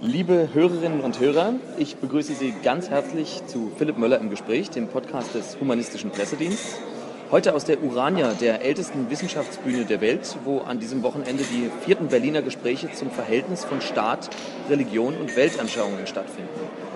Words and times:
Liebe 0.00 0.50
Hörerinnen 0.52 1.00
und 1.00 1.18
Hörer, 1.18 1.54
ich 1.76 1.96
begrüße 1.96 2.32
Sie 2.34 2.54
ganz 2.62 2.88
herzlich 2.88 3.42
zu 3.48 3.72
Philipp 3.76 3.98
Möller 3.98 4.20
im 4.20 4.30
Gespräch, 4.30 4.70
dem 4.70 4.86
Podcast 4.86 5.34
des 5.34 5.58
Humanistischen 5.60 6.10
Pressedienstes. 6.10 6.76
Heute 7.32 7.52
aus 7.52 7.64
der 7.64 7.82
Urania, 7.82 8.32
der 8.34 8.64
ältesten 8.64 9.10
Wissenschaftsbühne 9.10 9.86
der 9.86 10.00
Welt, 10.00 10.36
wo 10.44 10.60
an 10.60 10.78
diesem 10.78 11.02
Wochenende 11.02 11.42
die 11.42 11.68
vierten 11.84 12.06
Berliner 12.06 12.42
Gespräche 12.42 12.92
zum 12.92 13.10
Verhältnis 13.10 13.64
von 13.64 13.80
Staat, 13.80 14.30
Religion 14.70 15.16
und 15.16 15.34
Weltanschauungen 15.34 16.06
stattfinden. 16.06 16.48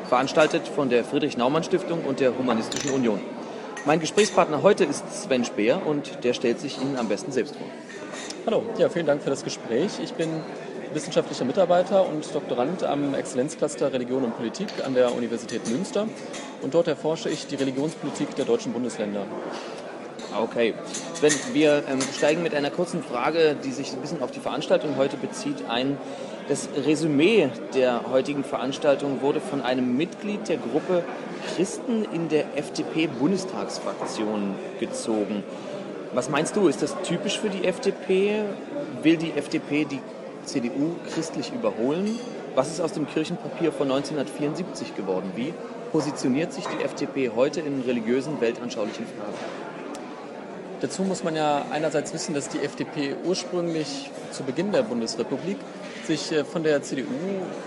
Veranstaltet 0.09 0.69
von 0.69 0.89
der 0.89 1.03
Friedrich-Naumann-Stiftung 1.03 2.05
und 2.05 2.21
der 2.21 2.39
Humanistischen 2.39 2.93
Union. 2.93 3.19
Mein 3.85 3.99
Gesprächspartner 3.99 4.63
heute 4.63 4.85
ist 4.85 5.25
Sven 5.25 5.45
Speer 5.45 5.85
und 5.85 6.23
der 6.23 6.35
stellt 6.35 6.61
sich 6.61 6.81
Ihnen 6.81 6.97
am 6.97 7.09
besten 7.09 7.33
selbst 7.33 7.57
vor. 7.57 7.67
Hallo, 8.47 8.63
ja, 8.79 8.89
vielen 8.89 9.07
Dank 9.07 9.23
für 9.23 9.31
das 9.31 9.43
Gespräch. 9.43 9.91
Ich 10.01 10.15
bin 10.15 10.29
wissenschaftlicher 10.95 11.45
Mitarbeiter 11.45 12.09
und 12.09 12.35
Doktorand 12.35 12.85
am 12.85 13.15
Exzellenzcluster 13.15 13.93
Religion 13.93 14.25
und 14.25 14.37
Politik 14.37 14.69
an 14.85 14.95
der 14.95 15.15
Universität 15.15 15.69
Münster. 15.69 16.07
Und 16.63 16.75
dort 16.75 16.89
erforsche 16.89 17.29
ich 17.29 17.47
die 17.47 17.57
Religionspolitik 17.57 18.35
der 18.37 18.45
deutschen 18.45 18.73
Bundesländer. 18.73 19.27
Okay. 20.39 20.75
Sven, 21.15 21.33
wir 21.53 21.83
ähm, 21.89 22.01
steigen 22.01 22.43
mit 22.43 22.55
einer 22.55 22.71
kurzen 22.71 23.03
Frage, 23.03 23.57
die 23.63 23.73
sich 23.73 23.93
ein 23.93 24.01
bisschen 24.01 24.23
auf 24.23 24.31
die 24.31 24.41
Veranstaltung 24.41 24.97
heute 24.97 25.17
bezieht, 25.17 25.65
ein. 25.69 25.99
Das 26.49 26.69
Resümee 26.85 27.51
der 27.75 28.11
heutigen 28.11 28.43
Veranstaltung 28.43 29.23
wurde 29.23 29.41
von 29.41 29.63
einem 29.63 29.97
Mitglied 29.97 30.49
der 30.49 30.57
Gruppe 30.57 31.05
Christen 31.55 32.05
in 32.13 32.29
der 32.29 32.57
FDP-Bundestagsfraktion 32.57 34.57
gezogen. 34.81 35.45
Was 36.15 36.29
meinst 36.29 36.57
du, 36.57 36.69
ist 36.69 36.83
das 36.83 36.95
typisch 37.03 37.39
für 37.39 37.49
die 37.49 37.65
FDP? 37.65 38.43
Will 39.03 39.17
die 39.17 39.33
FDP 39.33 39.85
die 39.85 40.01
CDU 40.45 40.97
christlich 41.13 41.53
überholen? 41.53 42.19
Was 42.55 42.71
ist 42.71 42.81
aus 42.81 42.93
dem 42.93 43.07
Kirchenpapier 43.07 43.73
von 43.73 43.91
1974 43.91 44.95
geworden? 44.95 45.33
Wie 45.35 45.55
positioniert 45.91 46.53
sich 46.53 46.65
die 46.67 46.83
FDP 46.85 47.31
heute 47.35 47.61
in 47.61 47.81
religiösen, 47.83 48.41
weltanschaulichen 48.41 49.07
Fragen? 49.07 49.35
Dazu 50.81 51.05
muss 51.05 51.23
man 51.23 51.37
ja 51.37 51.65
einerseits 51.71 52.13
wissen, 52.13 52.35
dass 52.35 52.49
die 52.49 52.59
FDP 52.59 53.15
ursprünglich 53.25 54.11
zu 54.33 54.43
Beginn 54.43 54.73
der 54.73 54.83
Bundesrepublik 54.83 55.59
sich 56.07 56.33
äh, 56.33 56.45
von 56.45 56.63
der 56.63 56.83
CDU 56.83 57.07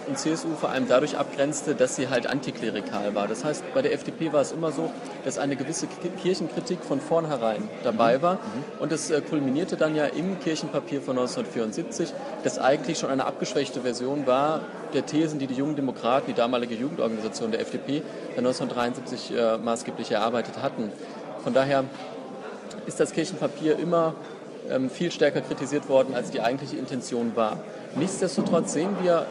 und 0.08 0.18
CSU 0.18 0.56
vor 0.60 0.70
allem 0.70 0.88
dadurch 0.88 1.18
abgrenzte, 1.18 1.76
dass 1.76 1.96
sie 1.96 2.10
halt 2.10 2.28
antiklerikal 2.28 3.16
war. 3.16 3.28
Das 3.28 3.44
heißt, 3.44 3.64
bei 3.74 3.82
der 3.82 3.94
FDP 3.94 4.34
war 4.34 4.42
es 4.42 4.52
immer 4.52 4.72
so, 4.72 4.92
dass 5.24 5.38
eine 5.38 5.56
gewisse 5.56 5.88
Kirchenkritik 6.22 6.80
von 6.84 7.00
vornherein 7.00 7.68
dabei 7.84 8.18
mhm. 8.18 8.22
war. 8.22 8.34
Mhm. 8.36 8.40
Und 8.80 8.92
es 8.92 9.10
äh, 9.10 9.22
kulminierte 9.22 9.78
dann 9.78 9.96
ja 9.96 10.06
im 10.06 10.40
Kirchenpapier 10.40 11.02
von 11.02 11.18
1974, 11.18 12.14
das 12.44 12.60
eigentlich 12.60 13.00
schon 13.00 13.10
eine 13.10 13.26
abgeschwächte 13.26 13.82
Version 13.82 14.28
war 14.28 14.62
der 14.94 15.06
Thesen, 15.06 15.40
die 15.40 15.48
die 15.48 15.56
Jungen 15.56 15.76
Demokraten, 15.76 16.28
die 16.28 16.34
damalige 16.34 16.76
Jugendorganisation 16.76 17.52
der 17.52 17.62
FDP, 17.62 18.02
1973 18.38 19.34
äh, 19.36 19.58
maßgeblich 19.58 20.12
erarbeitet 20.12 20.62
hatten. 20.62 20.92
Von 21.44 21.54
daher 21.54 21.84
ist 22.86 23.00
das 23.00 23.12
Kirchenpapier 23.12 23.78
immer 23.78 24.16
viel 24.90 25.12
stärker 25.12 25.42
kritisiert 25.42 25.90
worden, 25.90 26.16
als 26.16 26.32
die 26.32 26.42
eigentliche 26.42 26.78
Intention 26.78 27.36
war. 27.36 27.60
Nichtsdestotrotz 27.96 28.74
sehen 28.74 28.96
wir 29.02 29.26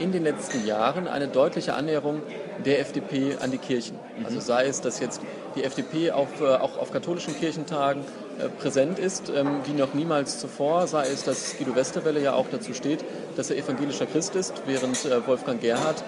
in 0.00 0.12
den 0.12 0.24
letzten 0.24 0.66
Jahren 0.66 1.06
eine 1.06 1.28
deutliche 1.28 1.74
Annäherung 1.74 2.22
der 2.64 2.80
FDP 2.80 3.36
an 3.40 3.50
die 3.50 3.58
Kirchen. 3.58 3.98
Also 4.24 4.36
mhm. 4.36 4.40
sei 4.40 4.66
es, 4.66 4.80
dass 4.80 4.98
jetzt 5.00 5.20
die 5.54 5.64
FDP 5.64 6.10
auf, 6.10 6.40
äh, 6.40 6.46
auch 6.46 6.78
auf 6.78 6.92
katholischen 6.92 7.38
Kirchentagen 7.38 8.02
äh, 8.38 8.48
präsent 8.48 8.98
ist, 8.98 9.30
ähm, 9.30 9.60
wie 9.64 9.72
noch 9.72 9.94
niemals 9.94 10.38
zuvor, 10.38 10.86
sei 10.86 11.06
es, 11.06 11.24
dass 11.24 11.56
Guido 11.58 11.74
Westerwelle 11.74 12.20
ja 12.20 12.32
auch 12.34 12.46
dazu 12.50 12.72
steht, 12.74 13.04
dass 13.36 13.50
er 13.50 13.56
evangelischer 13.56 14.06
Christ 14.06 14.34
ist, 14.36 14.62
während 14.66 15.04
äh, 15.04 15.26
Wolfgang 15.26 15.60
Gerhard 15.60 16.02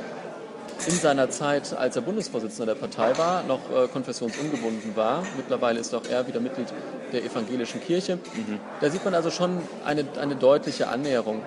in 0.87 0.95
seiner 0.95 1.31
Zeit, 1.31 1.75
als 1.77 1.97
er 1.97 2.03
Bundesvorsitzender 2.03 2.75
der 2.75 2.81
Partei 2.81 3.17
war, 3.17 3.43
noch 3.45 3.61
äh, 3.71 3.89
konfessionsungebunden 3.89 4.97
war. 4.97 5.23
Mittlerweile 5.37 5.81
ist 5.81 5.95
auch 5.95 6.05
er 6.11 6.27
wieder 6.27 6.41
Mitglied 6.41 6.69
der 7.13 7.25
evangelischen 7.25 7.81
Kirche. 7.81 8.17
Mhm. 8.17 8.59
Da 8.81 8.91
sieht 8.91 9.05
man 9.05 9.15
also 9.15 9.31
schon 9.31 9.59
eine, 9.85 10.05
eine 10.21 10.37
deutliche 10.37 10.89
Annäherung. 10.89 11.43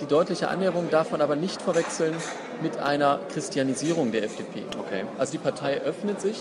Die 0.00 0.06
deutliche 0.06 0.48
Annäherung 0.48 0.90
darf 0.90 1.10
man 1.10 1.20
aber 1.20 1.36
nicht 1.36 1.62
verwechseln 1.62 2.14
mit 2.60 2.78
einer 2.78 3.20
Christianisierung 3.32 4.12
der 4.12 4.24
FDP. 4.24 4.64
Okay. 4.78 5.04
Also 5.18 5.32
die 5.32 5.38
Partei 5.38 5.80
öffnet 5.80 6.20
sich 6.20 6.36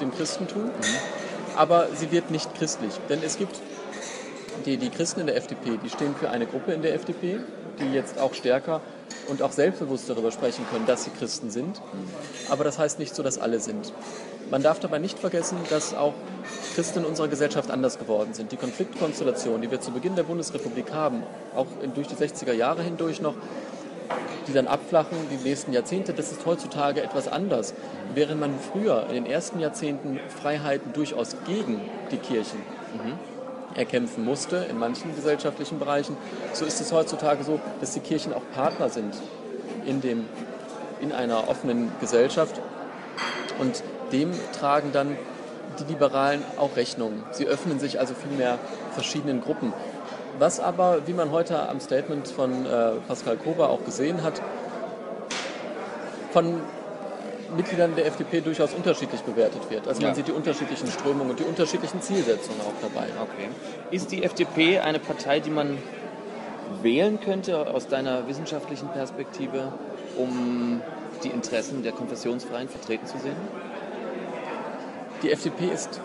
dem 0.00 0.14
Christentum, 0.14 0.64
mhm. 0.64 0.72
aber 1.56 1.88
sie 1.94 2.10
wird 2.10 2.30
nicht 2.30 2.54
christlich. 2.54 2.92
Denn 3.08 3.20
es 3.22 3.38
gibt 3.38 3.56
die, 4.66 4.76
die 4.76 4.90
Christen 4.90 5.20
in 5.20 5.26
der 5.26 5.36
FDP, 5.36 5.78
die 5.82 5.90
stehen 5.90 6.14
für 6.14 6.30
eine 6.30 6.46
Gruppe 6.46 6.72
in 6.72 6.82
der 6.82 6.94
FDP, 6.94 7.40
die 7.80 7.92
jetzt 7.92 8.18
auch 8.18 8.34
stärker 8.34 8.80
und 9.28 9.42
auch 9.42 9.52
selbstbewusst 9.52 10.08
darüber 10.08 10.30
sprechen 10.30 10.64
können, 10.70 10.86
dass 10.86 11.04
sie 11.04 11.10
Christen 11.10 11.50
sind. 11.50 11.80
Aber 12.48 12.64
das 12.64 12.78
heißt 12.78 12.98
nicht 12.98 13.14
so, 13.14 13.22
dass 13.22 13.38
alle 13.38 13.60
sind. 13.60 13.92
Man 14.50 14.62
darf 14.62 14.80
dabei 14.80 14.98
nicht 14.98 15.18
vergessen, 15.18 15.58
dass 15.68 15.94
auch 15.94 16.14
Christen 16.74 17.00
in 17.00 17.04
unserer 17.04 17.28
Gesellschaft 17.28 17.70
anders 17.70 17.98
geworden 17.98 18.32
sind. 18.32 18.50
Die 18.52 18.56
Konfliktkonstellation, 18.56 19.60
die 19.60 19.70
wir 19.70 19.80
zu 19.80 19.90
Beginn 19.90 20.16
der 20.16 20.22
Bundesrepublik 20.22 20.92
haben, 20.92 21.22
auch 21.54 21.66
durch 21.94 22.08
die 22.08 22.16
60er 22.16 22.52
Jahre 22.52 22.82
hindurch 22.82 23.20
noch, 23.20 23.34
die 24.46 24.54
dann 24.54 24.66
abflachen, 24.66 25.18
die 25.30 25.46
nächsten 25.46 25.74
Jahrzehnte, 25.74 26.14
das 26.14 26.32
ist 26.32 26.46
heutzutage 26.46 27.02
etwas 27.02 27.28
anders. 27.28 27.74
Während 28.14 28.40
man 28.40 28.54
früher 28.58 29.06
in 29.08 29.14
den 29.14 29.26
ersten 29.26 29.60
Jahrzehnten 29.60 30.18
Freiheiten 30.40 30.94
durchaus 30.94 31.36
gegen 31.46 31.82
die 32.10 32.16
Kirchen 32.16 32.60
mhm 32.94 33.37
erkämpfen 33.74 34.24
musste 34.24 34.56
in 34.70 34.78
manchen 34.78 35.14
gesellschaftlichen 35.14 35.78
Bereichen. 35.78 36.16
So 36.52 36.64
ist 36.64 36.80
es 36.80 36.92
heutzutage 36.92 37.44
so, 37.44 37.60
dass 37.80 37.92
die 37.92 38.00
Kirchen 38.00 38.32
auch 38.32 38.42
Partner 38.54 38.88
sind 38.88 39.14
in, 39.86 40.00
dem, 40.00 40.26
in 41.00 41.12
einer 41.12 41.48
offenen 41.48 41.92
Gesellschaft 42.00 42.60
und 43.58 43.82
dem 44.12 44.30
tragen 44.58 44.90
dann 44.92 45.16
die 45.78 45.84
Liberalen 45.92 46.42
auch 46.56 46.76
Rechnung. 46.76 47.24
Sie 47.30 47.46
öffnen 47.46 47.78
sich 47.78 48.00
also 48.00 48.14
vielmehr 48.14 48.58
verschiedenen 48.92 49.40
Gruppen. 49.40 49.72
Was 50.38 50.60
aber, 50.60 51.06
wie 51.06 51.12
man 51.12 51.30
heute 51.32 51.68
am 51.68 51.80
Statement 51.80 52.28
von 52.28 52.64
äh, 52.64 52.92
Pascal 53.06 53.36
Kober 53.36 53.70
auch 53.70 53.84
gesehen 53.84 54.22
hat, 54.22 54.40
von 56.32 56.60
Mitgliedern 57.56 57.94
der 57.96 58.06
FDP 58.06 58.40
durchaus 58.40 58.74
unterschiedlich 58.74 59.22
bewertet 59.22 59.70
wird. 59.70 59.88
Also 59.88 60.02
man 60.02 60.14
sieht 60.14 60.28
die 60.28 60.32
unterschiedlichen 60.32 60.88
Strömungen 60.88 61.30
und 61.30 61.38
die 61.38 61.44
unterschiedlichen 61.44 62.00
Zielsetzungen 62.02 62.60
auch 62.60 62.80
dabei. 62.80 63.06
Okay. 63.20 63.48
Ist 63.90 64.12
die 64.12 64.22
FDP 64.22 64.80
eine 64.80 64.98
Partei, 64.98 65.40
die 65.40 65.50
man 65.50 65.78
wählen 66.82 67.18
könnte 67.20 67.70
aus 67.70 67.88
deiner 67.88 68.28
wissenschaftlichen 68.28 68.88
Perspektive, 68.88 69.72
um 70.16 70.82
die 71.24 71.28
Interessen 71.28 71.82
der 71.82 71.92
Konfessionsfreien 71.92 72.68
vertreten 72.68 73.06
zu 73.06 73.18
sehen? 73.18 73.36
Die 75.22 75.32
FDP 75.32 75.66
ist 75.66 76.00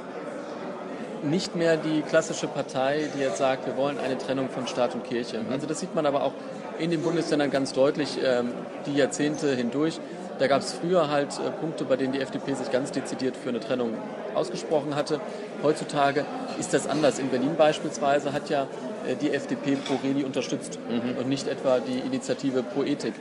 nicht 1.23 1.55
mehr 1.55 1.77
die 1.77 2.01
klassische 2.01 2.47
Partei, 2.47 3.09
die 3.15 3.21
jetzt 3.21 3.37
sagt, 3.37 3.65
wir 3.65 3.77
wollen 3.77 3.97
eine 3.97 4.17
Trennung 4.17 4.49
von 4.49 4.67
Staat 4.67 4.93
und 4.93 5.03
Kirche. 5.03 5.39
Mhm. 5.39 5.51
Also 5.51 5.67
das 5.67 5.79
sieht 5.79 5.95
man 5.95 6.05
aber 6.05 6.23
auch 6.23 6.33
in 6.79 6.89
den 6.89 7.01
Bundesländern 7.01 7.51
ganz 7.51 7.73
deutlich 7.73 8.17
ähm, 8.23 8.51
die 8.85 8.93
Jahrzehnte 8.93 9.55
hindurch. 9.55 9.99
Da 10.39 10.47
gab 10.47 10.61
es 10.61 10.73
früher 10.73 11.09
halt 11.09 11.29
äh, 11.39 11.51
Punkte, 11.51 11.85
bei 11.85 11.95
denen 11.95 12.13
die 12.13 12.19
FDP 12.19 12.53
sich 12.53 12.71
ganz 12.71 12.91
dezidiert 12.91 13.37
für 13.37 13.49
eine 13.49 13.59
Trennung 13.59 13.93
ausgesprochen 14.33 14.95
hatte. 14.95 15.19
Heutzutage 15.61 16.25
ist 16.59 16.73
das 16.73 16.87
anders. 16.87 17.19
In 17.19 17.29
Berlin 17.29 17.55
beispielsweise 17.57 18.33
hat 18.33 18.49
ja 18.49 18.67
äh, 19.07 19.15
die 19.15 19.31
FDP 19.31 19.75
Pro 19.75 19.95
Reli 20.03 20.23
unterstützt 20.23 20.79
mhm. 20.89 21.17
und 21.17 21.29
nicht 21.29 21.47
etwa 21.47 21.79
die 21.79 21.99
Initiative 21.99 22.63
Pro 22.63 22.83
Ethik. 22.83 23.13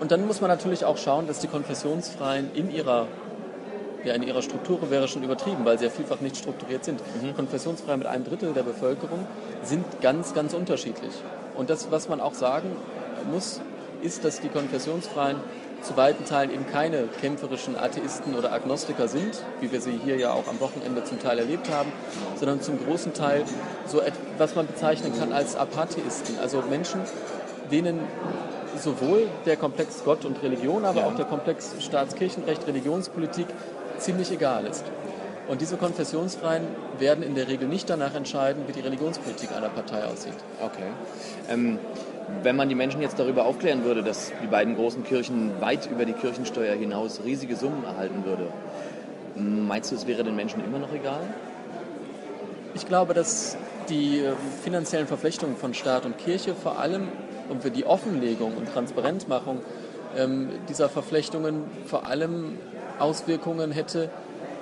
Und 0.00 0.10
dann 0.12 0.26
muss 0.26 0.40
man 0.40 0.50
natürlich 0.50 0.84
auch 0.84 0.98
schauen, 0.98 1.26
dass 1.26 1.40
die 1.40 1.48
Konfessionsfreien 1.48 2.50
in 2.54 2.70
ihrer 2.70 3.06
ja, 4.04 4.12
in 4.12 4.22
ihrer 4.22 4.42
Struktur 4.42 4.90
wäre 4.90 5.08
schon 5.08 5.22
übertrieben, 5.22 5.64
weil 5.64 5.78
sie 5.78 5.86
ja 5.86 5.90
vielfach 5.90 6.20
nicht 6.20 6.36
strukturiert 6.36 6.84
sind. 6.84 7.00
Mhm. 7.22 7.34
Konfessionsfrei 7.34 7.96
mit 7.96 8.06
einem 8.06 8.24
Drittel 8.24 8.52
der 8.52 8.62
Bevölkerung 8.62 9.26
sind 9.62 10.02
ganz, 10.02 10.34
ganz 10.34 10.52
unterschiedlich. 10.52 11.12
Und 11.54 11.70
das, 11.70 11.90
was 11.90 12.08
man 12.08 12.20
auch 12.20 12.34
sagen 12.34 12.76
muss, 13.32 13.62
ist, 14.04 14.24
dass 14.24 14.40
die 14.40 14.48
Konfessionsfreien 14.48 15.38
zu 15.82 15.96
weiten 15.96 16.24
Teilen 16.24 16.50
eben 16.50 16.66
keine 16.66 17.04
kämpferischen 17.20 17.76
Atheisten 17.76 18.34
oder 18.34 18.52
Agnostiker 18.52 19.08
sind, 19.08 19.42
wie 19.60 19.70
wir 19.70 19.80
sie 19.80 19.98
hier 20.04 20.16
ja 20.16 20.32
auch 20.32 20.48
am 20.48 20.60
Wochenende 20.60 21.04
zum 21.04 21.20
Teil 21.20 21.38
erlebt 21.38 21.70
haben, 21.70 21.92
sondern 22.36 22.60
zum 22.62 22.78
großen 22.84 23.12
Teil 23.12 23.44
so 23.86 24.00
etwas, 24.00 24.18
was 24.38 24.54
man 24.54 24.66
bezeichnen 24.66 25.12
kann 25.18 25.32
als 25.32 25.56
Apatheisten, 25.56 26.38
also 26.38 26.62
Menschen, 26.68 27.00
denen 27.70 28.00
sowohl 28.78 29.28
der 29.46 29.56
Komplex 29.56 30.02
Gott 30.04 30.24
und 30.24 30.42
Religion, 30.42 30.84
aber 30.84 31.00
ja. 31.00 31.06
auch 31.06 31.14
der 31.14 31.26
Komplex 31.26 31.74
Staatskirchenrecht, 31.80 32.66
Religionspolitik 32.66 33.46
ziemlich 33.98 34.32
egal 34.32 34.66
ist. 34.66 34.84
Und 35.46 35.60
diese 35.60 35.76
Konfessionsfreien 35.76 36.66
werden 36.98 37.22
in 37.22 37.34
der 37.34 37.48
Regel 37.48 37.68
nicht 37.68 37.90
danach 37.90 38.14
entscheiden, 38.14 38.64
wie 38.66 38.72
die 38.72 38.80
Religionspolitik 38.80 39.52
einer 39.54 39.68
Partei 39.68 40.04
aussieht. 40.04 40.32
Okay. 40.62 40.88
Ähm, 41.50 41.78
wenn 42.42 42.56
man 42.56 42.68
die 42.68 42.74
Menschen 42.74 43.00
jetzt 43.00 43.18
darüber 43.18 43.44
aufklären 43.46 43.84
würde, 43.84 44.02
dass 44.02 44.32
die 44.42 44.46
beiden 44.46 44.76
großen 44.76 45.04
Kirchen 45.04 45.60
weit 45.60 45.90
über 45.90 46.04
die 46.04 46.12
Kirchensteuer 46.12 46.74
hinaus 46.74 47.20
riesige 47.24 47.56
Summen 47.56 47.84
erhalten 47.84 48.24
würde, 48.24 48.48
meinst 49.36 49.90
du, 49.90 49.96
es 49.96 50.06
wäre 50.06 50.24
den 50.24 50.36
Menschen 50.36 50.64
immer 50.64 50.78
noch 50.78 50.92
egal? 50.92 51.20
Ich 52.74 52.86
glaube, 52.86 53.14
dass 53.14 53.56
die 53.88 54.20
äh, 54.20 54.32
finanziellen 54.62 55.06
Verflechtungen 55.06 55.56
von 55.56 55.74
Staat 55.74 56.06
und 56.06 56.18
Kirche 56.18 56.54
vor 56.54 56.78
allem 56.78 57.08
und 57.48 57.62
für 57.62 57.70
die 57.70 57.84
Offenlegung 57.84 58.56
und 58.56 58.72
Transparentmachung 58.72 59.60
ähm, 60.16 60.48
dieser 60.68 60.88
Verflechtungen 60.88 61.64
vor 61.86 62.06
allem 62.06 62.58
Auswirkungen 62.98 63.72
hätte 63.72 64.10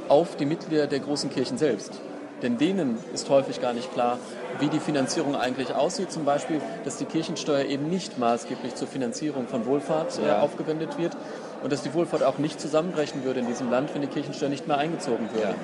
auf 0.08 0.36
die 0.36 0.46
Mitglieder 0.46 0.86
der 0.86 1.00
großen 1.00 1.30
Kirchen 1.30 1.58
selbst. 1.58 2.00
Denn 2.42 2.58
denen 2.58 2.98
ist 3.14 3.30
häufig 3.30 3.60
gar 3.60 3.72
nicht 3.72 3.92
klar, 3.92 4.18
wie 4.58 4.68
die 4.68 4.80
Finanzierung 4.80 5.36
eigentlich 5.36 5.74
aussieht. 5.74 6.10
Zum 6.10 6.24
Beispiel, 6.24 6.60
dass 6.84 6.96
die 6.96 7.04
Kirchensteuer 7.04 7.64
eben 7.64 7.88
nicht 7.88 8.18
maßgeblich 8.18 8.74
zur 8.74 8.88
Finanzierung 8.88 9.46
von 9.46 9.64
Wohlfahrt 9.66 10.18
äh, 10.18 10.32
aufgewendet 10.32 10.98
wird 10.98 11.16
und 11.62 11.72
dass 11.72 11.82
die 11.82 11.94
Wohlfahrt 11.94 12.22
auch 12.22 12.38
nicht 12.38 12.60
zusammenbrechen 12.60 13.24
würde 13.24 13.40
in 13.40 13.46
diesem 13.46 13.70
Land, 13.70 13.94
wenn 13.94 14.02
die 14.02 14.08
Kirchensteuer 14.08 14.48
nicht 14.48 14.66
mehr 14.66 14.78
eingezogen 14.78 15.30
würde. 15.32 15.48
Ja. 15.48 15.54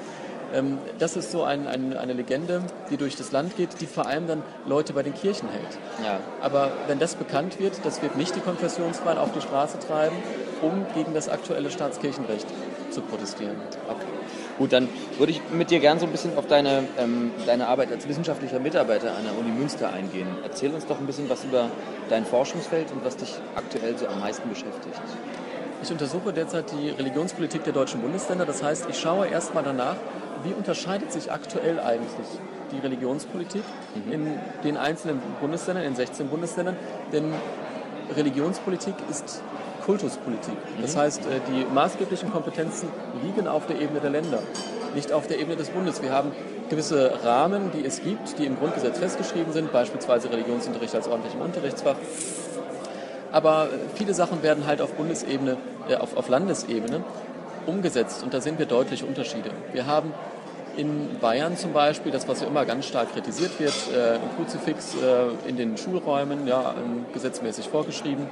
Ähm, 0.55 0.79
das 0.99 1.17
ist 1.17 1.31
so 1.31 1.43
ein, 1.43 1.67
ein, 1.67 1.97
eine 1.97 2.13
Legende, 2.13 2.63
die 2.91 2.97
durch 2.97 3.17
das 3.17 3.33
Land 3.33 3.57
geht, 3.57 3.81
die 3.81 3.87
vor 3.87 4.07
allem 4.07 4.27
dann 4.27 4.43
Leute 4.67 4.93
bei 4.93 5.03
den 5.03 5.15
Kirchen 5.15 5.49
hält. 5.49 5.79
Ja. 6.05 6.21
Aber 6.41 6.71
wenn 6.87 6.99
das 6.99 7.17
bekannt 7.17 7.59
wird, 7.59 7.75
das 7.85 8.03
wird 8.03 8.17
nicht 8.17 8.35
die 8.37 8.41
Konfessionsfreien 8.41 9.19
auf 9.19 9.33
die 9.33 9.41
Straße 9.41 9.79
treiben, 9.79 10.17
um 10.63 10.87
gegen 10.95 11.15
das 11.15 11.29
aktuelle 11.29 11.71
Staatskirchenrecht 11.71 12.47
zu 12.91 13.01
protestieren. 13.03 13.57
Okay. 13.89 14.07
Gut, 14.59 14.73
dann 14.73 14.89
würde 15.19 15.31
ich 15.31 15.41
mit 15.53 15.71
dir 15.71 15.79
gerne 15.79 16.01
so 16.01 16.07
ein 16.07 16.11
bisschen 16.11 16.37
auf 16.37 16.49
deine, 16.49 16.83
ähm, 16.99 17.31
deine 17.47 17.69
Arbeit 17.69 17.93
als 17.93 18.09
wissenschaftlicher 18.09 18.59
Mitarbeiter 18.59 19.17
an 19.17 19.23
der 19.23 19.39
Uni 19.39 19.51
Münster 19.51 19.93
eingehen. 19.93 20.27
Erzähl 20.43 20.75
uns 20.75 20.85
doch 20.85 20.99
ein 20.99 21.07
bisschen 21.07 21.31
was 21.31 21.45
über 21.45 21.71
dein 22.11 22.27
Forschungsfeld 22.27 22.91
und 22.91 23.05
was 23.05 23.17
dich 23.17 23.35
aktuell 23.55 23.97
so 23.97 24.09
am 24.09 24.19
meisten 24.19 24.49
beschäftigt. 24.49 25.01
Ich 25.81 25.93
untersuche 25.93 26.33
derzeit 26.33 26.73
die 26.73 26.91
Religionspolitik 26.91 27.63
der 27.63 27.73
deutschen 27.73 28.01
Bundesländer. 28.01 28.47
Das 28.47 28.65
heißt, 28.65 28.87
ich 28.91 28.99
schaue 28.99 29.29
erstmal 29.29 29.63
danach, 29.63 29.95
wie 30.43 30.53
unterscheidet 30.53 31.13
sich 31.13 31.31
aktuell 31.31 31.79
eigentlich 31.79 32.11
die 32.73 32.79
Religionspolitik 32.81 33.63
mhm. 33.95 34.13
in 34.13 34.39
den 34.65 34.77
einzelnen 34.77 35.23
Bundesländern, 35.41 35.85
in 35.85 35.95
16 35.95 36.29
Bundesländern. 36.29 36.77
Denn 37.13 37.33
Religionspolitik 38.17 38.95
ist 39.09 39.41
Kultuspolitik. 39.89 40.53
Das 40.83 40.95
mhm. 40.95 41.01
heißt, 41.01 41.23
äh, 41.23 41.41
die 41.51 41.65
maßgeblichen 41.73 42.31
Kompetenzen 42.31 42.91
liegen 43.23 43.49
auf 43.49 43.67
der 43.67 43.81
Ebene 43.81 44.01
der 44.01 44.11
Länder, 44.11 44.41
nicht 44.95 45.13
auf 45.13 45.27
der 45.27 45.41
Ebene 45.41 45.57
des 45.57 45.71
Bundes. 45.71 46.03
Wir 46.03 46.13
haben 46.13 46.31
gewisse 46.69 47.25
Rahmen, 47.25 47.73
die 47.73 47.87
es 47.87 48.03
gibt, 48.03 48.39
die 48.39 48.45
im 48.45 48.59
Grundgesetz 48.59 48.99
festgeschrieben 48.99 49.55
sind, 49.55 49.73
beispielsweise 49.73 50.31
Religionsunterricht 50.31 50.95
als 50.95 51.09
ordentlichem 51.09 51.41
Unterrichtsfach. 51.41 51.97
Aber 53.33 53.69
viele 53.95 54.13
Sachen 54.13 54.43
werden 54.43 54.67
halt 54.67 54.83
auf 54.83 54.93
Bundesebene, 54.93 55.57
äh, 55.89 55.97
auf, 55.97 56.19
auf 56.19 56.29
Landesebene 56.29 57.03
umgesetzt 57.65 58.23
und 58.23 58.35
da 58.35 58.43
sehen 58.43 58.59
wir 58.59 58.67
deutliche 58.67 59.07
Unterschiede. 59.07 59.51
Wir 59.73 59.87
haben 59.87 60.13
in 60.77 61.19
Bayern 61.19 61.57
zum 61.57 61.73
Beispiel, 61.73 62.13
das 62.13 62.29
was 62.29 62.43
ja 62.43 62.47
immer 62.47 62.67
ganz 62.67 62.85
stark 62.85 63.15
kritisiert 63.15 63.59
wird, 63.59 63.73
äh, 63.97 64.17
ein 64.17 64.37
Kruzifix 64.37 64.97
äh, 64.97 65.49
in 65.49 65.57
den 65.57 65.79
Schulräumen, 65.79 66.47
ja, 66.47 66.75
gesetzmäßig 67.15 67.71
vorgeschrieben 67.71 68.27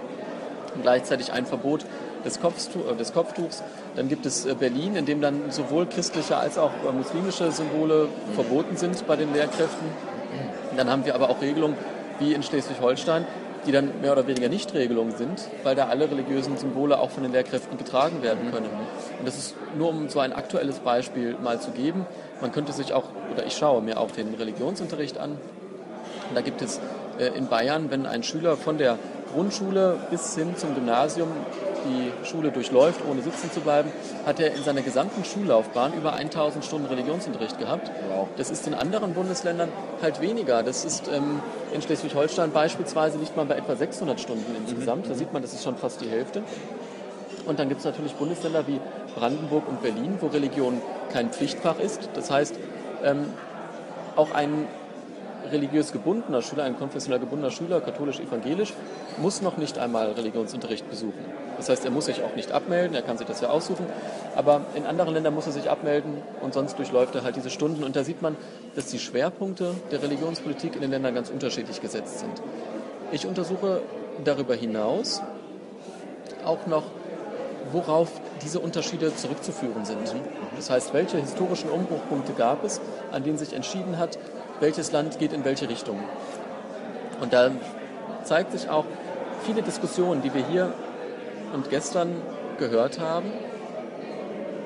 und 0.77 0.83
gleichzeitig 0.83 1.33
ein 1.33 1.47
Verbot 1.47 1.85
des, 2.27 2.37
äh, 2.37 2.97
des 2.99 3.13
Kopftuchs. 3.13 3.63
Dann 3.95 4.09
gibt 4.09 4.27
es 4.27 4.45
äh, 4.45 4.55
Berlin, 4.55 4.97
in 4.97 5.07
dem 5.07 5.21
dann 5.21 5.51
sowohl 5.51 5.87
christliche 5.87 6.37
als 6.37 6.59
auch 6.59 6.73
äh, 6.87 6.93
muslimische 6.93 7.51
Symbole 7.53 8.09
verboten 8.35 8.77
sind 8.77 9.07
bei 9.07 9.17
den 9.17 9.33
Lehrkräften. 9.33 9.89
Dann 10.77 10.91
haben 10.91 11.07
wir 11.07 11.15
aber 11.15 11.31
auch 11.31 11.41
Regelungen 11.41 11.77
wie 12.19 12.35
in 12.35 12.43
Schleswig-Holstein, 12.43 13.25
die 13.67 13.73
dann 13.73 14.01
mehr 14.01 14.13
oder 14.13 14.27
weniger 14.27 14.49
Nicht-Regelungen 14.49 15.17
sind, 15.17 15.49
weil 15.63 15.75
da 15.75 15.87
alle 15.87 16.11
religiösen 16.11 16.59
Symbole 16.59 16.99
auch 16.99 17.11
von 17.11 17.23
den 17.23 17.33
Lehrkräften 17.33 17.79
getragen 17.79 18.23
werden 18.23 18.51
können. 18.53 18.69
Und 19.19 19.27
das 19.27 19.39
ist 19.39 19.55
nur 19.79 19.89
um 19.89 20.09
so 20.09 20.21
ein 20.21 20.33
aktuelles 20.33 20.81
Beispiel 20.81 21.37
mal 21.43 21.61
zu 21.61 21.71
geben. 21.71 22.07
Man 22.41 22.53
könnte 22.53 22.73
sich 22.73 22.93
auch, 22.93 23.05
oder 23.33 23.47
ich 23.47 23.57
schaue 23.57 23.81
mir 23.81 23.99
auch 23.99 24.11
den 24.11 24.35
Religionsunterricht 24.35 25.19
an. 25.19 25.39
Da 26.35 26.43
gibt 26.43 26.61
es 26.61 26.81
in 27.35 27.47
Bayern, 27.47 27.91
wenn 27.91 28.05
ein 28.05 28.23
Schüler 28.23 28.57
von 28.57 28.77
der 28.77 28.99
Grundschule 29.37 29.99
bis 30.11 30.35
hin 30.35 30.57
zum 30.57 30.75
Gymnasium 30.75 31.29
die 31.85 32.27
Schule 32.27 32.51
durchläuft, 32.51 33.01
ohne 33.09 33.21
sitzen 33.21 33.53
zu 33.53 33.61
bleiben, 33.61 33.93
hat 34.25 34.41
er 34.41 34.55
in 34.55 34.63
seiner 34.63 34.81
gesamten 34.81 35.25
Schullaufbahn 35.27 35.93
über 35.93 36.15
1000 36.15 36.65
Stunden 36.65 36.87
Religionsunterricht 36.87 37.59
gehabt. 37.59 37.91
Wow. 38.09 38.29
Das 38.39 38.51
ist 38.51 38.67
in 38.67 38.73
anderen 38.73 39.13
Bundesländern 39.13 39.69
halt 40.01 40.23
weniger. 40.23 40.63
Das 40.63 40.87
ist 40.87 41.09
ähm, 41.09 41.41
in 41.73 41.83
Schleswig-Holstein 41.83 42.51
beispielsweise 42.51 43.19
liegt 43.19 43.37
man 43.37 43.47
bei 43.47 43.57
etwa 43.57 43.77
600 43.77 44.19
Stunden 44.19 44.57
insgesamt. 44.57 45.05
Mhm. 45.05 45.11
Da 45.11 45.15
sieht 45.15 45.35
man, 45.35 45.43
das 45.43 45.53
ist 45.53 45.63
schon 45.63 45.77
fast 45.77 46.01
die 46.01 46.09
Hälfte. 46.09 46.43
Und 47.45 47.59
dann 47.59 47.69
gibt 47.69 47.81
es 47.81 47.85
natürlich 47.85 48.15
Bundesländer 48.15 48.67
wie 48.67 48.81
Brandenburg 49.15 49.69
und 49.69 49.83
Berlin, 49.83 50.17
wo 50.21 50.29
Religion 50.29 50.81
kein 51.13 51.31
Pflichtfach 51.31 51.79
ist. 51.79 52.09
Das 52.15 52.31
heißt, 52.31 52.55
ähm, 53.05 53.27
auch 54.17 54.33
ein 54.33 54.67
religiös 55.51 55.93
gebundener 55.93 56.43
Schüler, 56.43 56.65
ein 56.65 56.79
konfessionell 56.79 57.21
gebundener 57.21 57.51
Schüler, 57.51 57.81
katholisch-evangelisch, 57.81 58.73
muss 59.19 59.43
noch 59.43 59.57
nicht 59.57 59.79
einmal 59.79 60.13
Religionsunterricht 60.13 60.89
besuchen. 60.89 61.25
Das 61.57 61.69
heißt, 61.69 61.85
er 61.85 61.91
muss 61.91 62.07
sich 62.07 62.23
auch 62.23 62.35
nicht 62.37 62.53
abmelden, 62.53 62.95
er 62.95 63.03
kann 63.03 63.19
sich 63.19 63.27
das 63.27 63.41
ja 63.41 63.49
aussuchen, 63.49 63.87
aber 64.35 64.63
in 64.75 64.85
anderen 64.85 65.15
Ländern 65.15 65.35
muss 65.35 65.47
er 65.47 65.53
sich 65.53 65.71
abmelden 65.71 66.19
und 66.43 66.55
sonst 66.55 66.79
durchläuft 66.79 67.15
er 67.15 67.23
halt 67.25 67.37
diese 67.37 67.51
Stunden. 67.51 67.83
Und 67.83 67.97
da 67.97 68.05
sieht 68.05 68.23
man, 68.23 68.37
dass 68.75 68.87
die 68.87 68.99
Schwerpunkte 68.99 69.75
der 69.91 70.03
Religionspolitik 70.03 70.75
in 70.75 70.83
den 70.83 70.91
Ländern 70.91 71.15
ganz 71.15 71.31
unterschiedlich 71.31 71.81
gesetzt 71.81 72.21
sind. 72.21 72.43
Ich 73.13 73.27
untersuche 73.27 73.81
darüber 74.25 74.55
hinaus 74.55 75.23
auch 76.45 76.67
noch, 76.67 76.85
worauf 77.73 78.09
diese 78.45 78.61
Unterschiede 78.61 79.15
zurückzuführen 79.15 79.85
sind. 79.85 80.15
Das 80.55 80.71
heißt, 80.71 80.95
welche 80.95 81.19
historischen 81.19 81.69
Umbruchpunkte 81.71 82.33
gab 82.33 82.65
es, 82.65 82.81
an 83.13 83.25
denen 83.25 83.39
sich 83.39 83.53
entschieden 83.53 83.99
hat, 83.99 84.19
welches 84.61 84.93
Land 84.93 85.19
geht 85.19 85.33
in 85.33 85.45
welche 85.45 85.69
Richtung. 85.69 85.99
Und 87.21 87.33
da 87.33 87.51
zeigt 88.25 88.53
sich 88.53 88.69
auch, 88.69 88.85
viele 89.45 89.63
Diskussionen, 89.63 90.23
die 90.23 90.35
wir 90.35 90.47
hier 90.47 90.73
und 91.55 91.71
gestern 91.71 92.11
gehört 92.59 92.99
haben, 92.99 93.33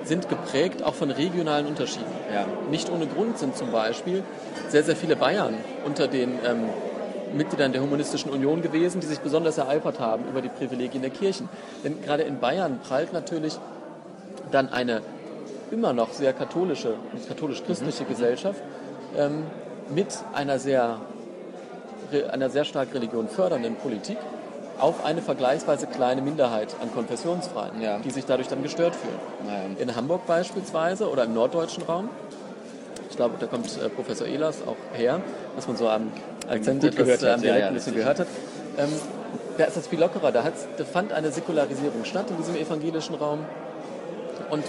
sind 0.04 0.28
geprägt 0.28 0.82
auch 0.82 0.94
von 0.94 1.10
regionalen 1.10 1.66
Unterschieden. 1.66 2.10
Ja. 2.32 2.46
Nicht 2.70 2.90
ohne 2.90 3.06
Grund 3.06 3.38
sind 3.38 3.56
zum 3.56 3.70
Beispiel 3.70 4.22
sehr, 4.68 4.82
sehr 4.82 4.96
viele 4.96 5.16
Bayern 5.16 5.54
unter 5.84 6.08
den 6.08 6.30
ähm, 6.44 6.70
Mitgliedern 7.36 7.72
der 7.72 7.82
Humanistischen 7.82 8.30
Union 8.30 8.62
gewesen, 8.62 9.00
die 9.00 9.06
sich 9.06 9.20
besonders 9.20 9.58
ereifert 9.58 10.00
haben 10.00 10.24
über 10.28 10.40
die 10.40 10.48
Privilegien 10.48 11.02
der 11.02 11.10
Kirchen. 11.10 11.48
Denn 11.84 12.02
gerade 12.02 12.22
in 12.22 12.40
Bayern 12.40 12.80
prallt 12.82 13.12
natürlich 13.12 13.58
dann 14.50 14.72
eine 14.72 15.02
immer 15.70 15.92
noch 15.92 16.12
sehr 16.12 16.32
katholische 16.32 16.94
und 17.12 17.28
katholisch-christliche 17.28 18.04
mhm. 18.04 18.08
Gesellschaft 18.08 18.60
ähm, 19.16 19.44
mit 19.90 20.06
einer 20.32 20.58
sehr, 20.58 20.98
einer 22.32 22.50
sehr 22.50 22.64
stark 22.64 22.94
Religion 22.94 23.28
fördernden 23.28 23.76
Politik 23.76 24.18
auf 24.78 25.04
eine 25.04 25.20
vergleichsweise 25.20 25.86
kleine 25.86 26.22
Minderheit 26.22 26.74
an 26.80 26.92
Konfessionsfreien, 26.92 27.80
ja. 27.80 27.98
die 27.98 28.10
sich 28.10 28.24
dadurch 28.24 28.48
dann 28.48 28.62
gestört 28.62 28.96
fühlen. 28.96 29.18
Naja. 29.46 29.60
In 29.78 29.94
Hamburg 29.94 30.26
beispielsweise 30.26 31.10
oder 31.10 31.24
im 31.24 31.34
norddeutschen 31.34 31.82
Raum, 31.84 32.08
ich 33.10 33.16
glaube, 33.16 33.34
da 33.38 33.46
kommt 33.46 33.66
äh, 33.66 33.88
Professor 33.90 34.26
Ehlers 34.26 34.62
auch 34.66 34.76
her, 34.96 35.20
dass 35.56 35.66
man 35.66 35.76
so 35.76 35.88
am 35.88 36.12
Akzent 36.48 36.82
etwas 36.84 37.04
gehört 37.04 37.22
hat, 37.22 37.28
am 37.28 37.42
Dialekt 37.42 37.62
ja, 37.62 37.68
ein 37.68 37.74
bisschen 37.74 37.94
gehört 37.94 38.20
hat. 38.20 38.26
Ähm, 38.78 38.88
da 39.58 39.64
ist 39.64 39.76
das 39.76 39.88
viel 39.88 40.00
lockerer. 40.00 40.32
Da, 40.32 40.44
da 40.78 40.84
fand 40.84 41.12
eine 41.12 41.30
Säkularisierung 41.30 42.04
statt 42.04 42.30
in 42.30 42.36
diesem 42.38 42.56
evangelischen 42.56 43.16
Raum. 43.16 43.40
Und 44.48 44.64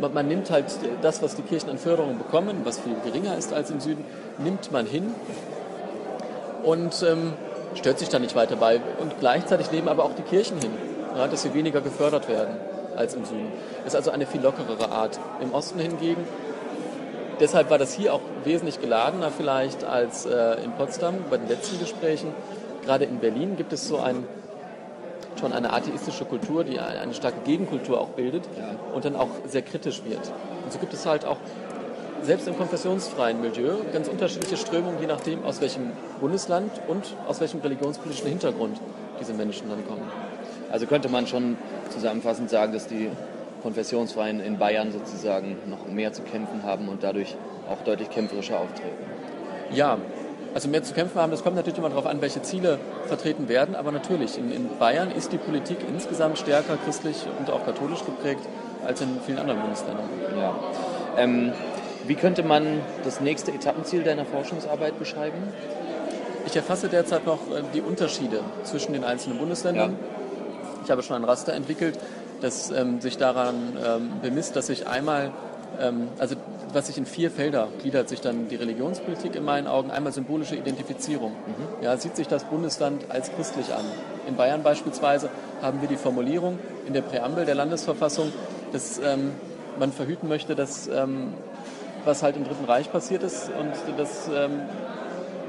man, 0.00 0.14
man, 0.14 0.28
nimmt 0.28 0.50
halt 0.50 0.66
das, 1.02 1.22
was 1.22 1.36
die 1.36 1.42
Kirchen 1.42 1.70
an 1.70 1.78
Förderung 1.78 2.18
bekommen, 2.18 2.62
was 2.64 2.78
viel 2.78 2.94
geringer 3.04 3.36
ist 3.36 3.52
als 3.52 3.70
im 3.70 3.80
Süden, 3.80 4.04
nimmt 4.38 4.72
man 4.72 4.86
hin 4.86 5.14
und 6.62 7.02
ähm, 7.02 7.32
stört 7.74 7.98
sich 7.98 8.08
da 8.08 8.18
nicht 8.18 8.34
weiter 8.34 8.56
bei. 8.56 8.80
Und 9.00 9.18
gleichzeitig 9.20 9.70
nehmen 9.70 9.88
aber 9.88 10.04
auch 10.04 10.14
die 10.14 10.22
Kirchen 10.22 10.58
hin, 10.60 10.72
ja, 11.16 11.26
dass 11.26 11.42
sie 11.42 11.54
weniger 11.54 11.80
gefördert 11.80 12.28
werden 12.28 12.56
als 12.96 13.14
im 13.14 13.24
Süden. 13.24 13.52
Das 13.84 13.94
ist 13.94 13.96
also 13.96 14.10
eine 14.10 14.26
viel 14.26 14.40
lockerere 14.40 14.90
Art. 14.90 15.18
Im 15.40 15.52
Osten 15.54 15.78
hingegen, 15.78 16.24
deshalb 17.38 17.70
war 17.70 17.78
das 17.78 17.92
hier 17.92 18.14
auch 18.14 18.20
wesentlich 18.44 18.80
geladener 18.80 19.30
vielleicht 19.30 19.84
als 19.84 20.26
äh, 20.26 20.62
in 20.62 20.72
Potsdam 20.72 21.14
bei 21.30 21.36
den 21.36 21.48
letzten 21.48 21.78
Gesprächen. 21.78 22.32
Gerade 22.84 23.04
in 23.04 23.18
Berlin 23.18 23.56
gibt 23.56 23.72
es 23.72 23.86
so 23.86 23.98
ein 23.98 24.24
schon 25.40 25.52
eine 25.52 25.72
atheistische 25.72 26.24
Kultur, 26.24 26.64
die 26.64 26.78
eine 26.78 27.14
starke 27.14 27.40
Gegenkultur 27.44 28.00
auch 28.00 28.10
bildet 28.10 28.44
ja. 28.56 28.76
und 28.94 29.04
dann 29.04 29.16
auch 29.16 29.28
sehr 29.46 29.62
kritisch 29.62 30.02
wird. 30.04 30.20
Und 30.64 30.72
so 30.72 30.78
gibt 30.78 30.92
es 30.92 31.06
halt 31.06 31.24
auch 31.24 31.38
selbst 32.22 32.46
im 32.46 32.56
konfessionsfreien 32.56 33.40
Milieu 33.40 33.76
ganz 33.92 34.08
unterschiedliche 34.08 34.56
Strömungen, 34.56 35.00
je 35.00 35.06
nachdem, 35.06 35.44
aus 35.44 35.60
welchem 35.60 35.90
Bundesland 36.20 36.70
und 36.86 37.16
aus 37.26 37.40
welchem 37.40 37.60
religionspolitischen 37.60 38.28
Hintergrund 38.28 38.78
diese 39.18 39.32
Menschen 39.32 39.68
dann 39.68 39.86
kommen. 39.86 40.02
Also 40.70 40.86
könnte 40.86 41.08
man 41.08 41.26
schon 41.26 41.56
zusammenfassend 41.88 42.50
sagen, 42.50 42.72
dass 42.72 42.86
die 42.86 43.10
Konfessionsfreien 43.62 44.40
in 44.40 44.58
Bayern 44.58 44.92
sozusagen 44.92 45.56
noch 45.66 45.86
mehr 45.86 46.12
zu 46.12 46.22
kämpfen 46.22 46.62
haben 46.62 46.88
und 46.88 47.02
dadurch 47.02 47.36
auch 47.68 47.82
deutlich 47.84 48.10
kämpferischer 48.10 48.58
auftreten. 48.58 49.04
Ja, 49.72 49.98
also 50.54 50.68
mehr 50.68 50.82
zu 50.82 50.94
kämpfen 50.94 51.20
haben, 51.20 51.30
das 51.30 51.42
kommt 51.42 51.56
natürlich 51.56 51.78
immer 51.78 51.90
darauf 51.90 52.06
an, 52.06 52.20
welche 52.20 52.42
Ziele 52.42 52.78
vertreten 53.06 53.48
werden, 53.48 53.74
aber 53.74 53.92
natürlich, 53.92 54.38
in, 54.38 54.50
in 54.50 54.68
Bayern 54.78 55.10
ist 55.10 55.32
die 55.32 55.38
Politik 55.38 55.78
insgesamt 55.88 56.38
stärker 56.38 56.76
christlich 56.84 57.16
und 57.38 57.50
auch 57.50 57.64
katholisch 57.64 58.04
geprägt 58.04 58.42
als 58.86 59.00
in 59.00 59.08
vielen 59.24 59.38
anderen 59.38 59.60
Bundesländern. 59.60 60.08
Ja. 60.36 60.54
Ähm, 61.16 61.52
wie 62.06 62.14
könnte 62.14 62.42
man 62.42 62.80
das 63.04 63.20
nächste 63.20 63.52
Etappenziel 63.52 64.02
deiner 64.02 64.24
Forschungsarbeit 64.24 64.98
beschreiben? 64.98 65.38
Ich 66.46 66.56
erfasse 66.56 66.88
derzeit 66.88 67.26
noch 67.26 67.38
äh, 67.50 67.62
die 67.74 67.82
Unterschiede 67.82 68.40
zwischen 68.64 68.92
den 68.92 69.04
einzelnen 69.04 69.38
Bundesländern. 69.38 69.92
Ja. 69.92 69.96
Ich 70.84 70.90
habe 70.90 71.02
schon 71.02 71.16
ein 71.16 71.24
Raster 71.24 71.52
entwickelt, 71.52 71.98
das 72.40 72.70
ähm, 72.70 73.00
sich 73.00 73.18
daran 73.18 73.76
ähm, 73.86 74.12
bemisst, 74.22 74.56
dass 74.56 74.68
sich 74.68 74.86
einmal, 74.86 75.30
ähm, 75.80 76.08
also 76.18 76.36
was 76.74 76.86
sich 76.86 76.98
in 76.98 77.06
vier 77.06 77.30
Felder 77.30 77.68
gliedert 77.80 78.08
sich 78.08 78.20
dann 78.20 78.48
die 78.48 78.56
Religionspolitik 78.56 79.34
in 79.34 79.44
meinen 79.44 79.66
Augen. 79.66 79.90
Einmal 79.90 80.12
symbolische 80.12 80.56
Identifizierung. 80.56 81.32
Mhm. 81.32 81.84
Ja, 81.84 81.96
sieht 81.96 82.16
sich 82.16 82.28
das 82.28 82.44
Bundesland 82.44 83.06
als 83.08 83.32
christlich 83.32 83.72
an. 83.72 83.84
In 84.26 84.36
Bayern 84.36 84.62
beispielsweise 84.62 85.30
haben 85.62 85.80
wir 85.80 85.88
die 85.88 85.96
Formulierung 85.96 86.58
in 86.86 86.92
der 86.92 87.02
Präambel 87.02 87.44
der 87.44 87.54
Landesverfassung, 87.54 88.32
dass 88.72 88.98
ähm, 88.98 89.32
man 89.78 89.92
verhüten 89.92 90.28
möchte, 90.28 90.54
dass 90.54 90.88
ähm, 90.88 91.34
was 92.04 92.22
halt 92.22 92.36
im 92.36 92.44
Dritten 92.44 92.64
Reich 92.64 92.90
passiert 92.90 93.22
ist 93.22 93.50
und 93.58 93.72
das 93.98 94.28
ähm, 94.28 94.62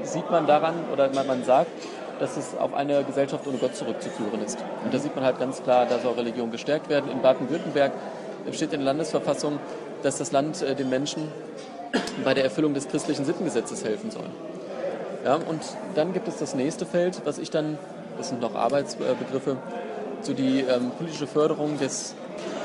sieht 0.02 0.30
man 0.30 0.46
daran 0.46 0.74
oder 0.92 1.10
man, 1.14 1.26
man 1.26 1.44
sagt, 1.44 1.70
dass 2.18 2.36
es 2.36 2.56
auf 2.56 2.74
eine 2.74 3.02
Gesellschaft 3.04 3.46
ohne 3.46 3.58
Gott 3.58 3.74
zurückzuführen 3.74 4.42
ist. 4.44 4.58
Und 4.84 4.92
da 4.92 4.98
sieht 4.98 5.14
man 5.16 5.24
halt 5.24 5.38
ganz 5.38 5.62
klar, 5.62 5.86
da 5.88 5.98
soll 5.98 6.14
Religion 6.14 6.50
gestärkt 6.50 6.88
werden. 6.88 7.10
In 7.10 7.22
Baden-Württemberg 7.22 7.92
steht 8.52 8.72
in 8.72 8.80
der 8.80 8.86
Landesverfassung, 8.86 9.58
dass 10.02 10.18
das 10.18 10.32
Land 10.32 10.62
äh, 10.62 10.74
den 10.74 10.90
Menschen 10.90 11.28
bei 12.24 12.34
der 12.34 12.44
Erfüllung 12.44 12.74
des 12.74 12.88
christlichen 12.88 13.24
Sittengesetzes 13.24 13.84
helfen 13.84 14.10
soll. 14.10 14.28
Ja, 15.24 15.36
und 15.36 15.60
dann 15.94 16.12
gibt 16.12 16.26
es 16.26 16.38
das 16.38 16.54
nächste 16.54 16.86
Feld, 16.86 17.22
was 17.24 17.38
ich 17.38 17.50
dann, 17.50 17.78
das 18.16 18.30
sind 18.30 18.40
noch 18.40 18.54
Arbeitsbegriffe, 18.54 19.56
so 20.22 20.32
die 20.32 20.60
ähm, 20.60 20.90
politische 20.98 21.26
Förderung 21.26 21.78
des 21.78 22.14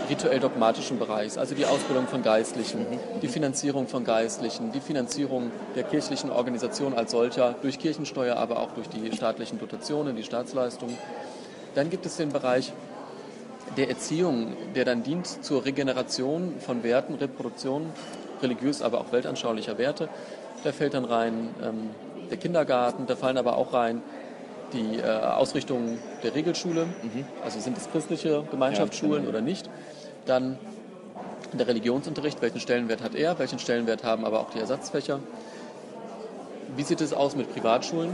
rituell-dogmatischen 0.09 0.99
Bereichs, 0.99 1.37
also 1.37 1.53
die 1.53 1.65
Ausbildung 1.65 2.07
von 2.07 2.23
Geistlichen, 2.23 2.81
mhm. 2.81 3.19
die 3.21 3.27
Finanzierung 3.27 3.87
von 3.87 4.03
Geistlichen, 4.05 4.71
die 4.71 4.79
Finanzierung 4.79 5.51
der 5.75 5.83
kirchlichen 5.83 6.31
Organisation 6.31 6.93
als 6.93 7.11
solcher 7.11 7.55
durch 7.61 7.77
Kirchensteuer, 7.77 8.37
aber 8.37 8.59
auch 8.59 8.71
durch 8.71 8.87
die 8.87 9.15
staatlichen 9.15 9.59
Dotationen, 9.59 10.15
die 10.15 10.23
Staatsleistungen. 10.23 10.97
Dann 11.75 11.89
gibt 11.89 12.05
es 12.05 12.17
den 12.17 12.29
Bereich 12.29 12.71
der 13.75 13.89
Erziehung, 13.89 14.55
der 14.75 14.85
dann 14.85 15.03
dient 15.03 15.27
zur 15.43 15.65
Regeneration 15.65 16.55
von 16.59 16.83
Werten, 16.83 17.15
Reproduktion 17.15 17.87
religiös, 18.41 18.81
aber 18.81 19.01
auch 19.01 19.11
weltanschaulicher 19.11 19.77
Werte. 19.77 20.09
Da 20.63 20.71
fällt 20.71 20.93
dann 20.93 21.05
rein 21.05 21.49
ähm, 21.63 21.89
der 22.29 22.37
Kindergarten, 22.37 23.05
da 23.07 23.15
fallen 23.15 23.37
aber 23.37 23.57
auch 23.57 23.73
rein 23.73 24.01
die 24.73 24.97
äh, 24.97 25.03
Ausrichtung 25.03 25.97
der 26.23 26.35
Regelschule, 26.35 26.85
mhm. 26.85 27.25
also 27.43 27.59
sind 27.59 27.77
es 27.77 27.89
christliche 27.89 28.43
Gemeinschaftsschulen 28.51 29.23
ja, 29.23 29.29
oder 29.29 29.41
nicht. 29.41 29.69
Dann 30.25 30.57
der 31.53 31.67
Religionsunterricht, 31.67 32.41
welchen 32.41 32.59
Stellenwert 32.59 33.01
hat 33.01 33.15
er, 33.15 33.39
welchen 33.39 33.59
Stellenwert 33.59 34.03
haben 34.03 34.25
aber 34.25 34.41
auch 34.41 34.49
die 34.49 34.59
Ersatzfächer. 34.59 35.19
Wie 36.75 36.83
sieht 36.83 36.99
es 36.99 37.13
aus 37.13 37.35
mit 37.35 37.51
Privatschulen 37.53 38.11